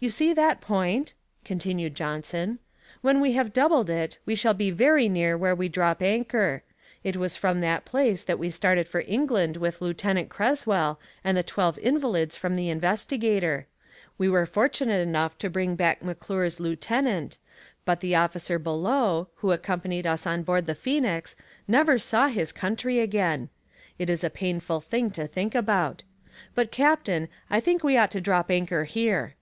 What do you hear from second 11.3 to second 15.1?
the twelve invalids from the Investigator. We were fortunate